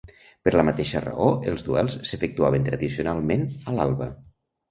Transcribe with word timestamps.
Per 0.47 0.51
la 0.53 0.63
mateixa 0.67 1.01
raó, 1.03 1.27
els 1.51 1.65
duels 1.67 1.97
s'efectuaven 2.11 2.65
tradicionalment 2.69 3.47
a 3.73 3.77
l'alba. 3.79 4.09